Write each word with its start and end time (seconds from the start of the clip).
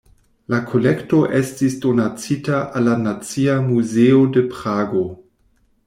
La 0.53 0.59
kolekto 0.71 1.19
estis 1.41 1.75
donacita 1.85 2.63
al 2.81 2.89
la 2.91 2.97
Nacia 3.05 3.61
Muzeo 3.71 4.27
de 4.39 4.49
Prago. 4.59 5.09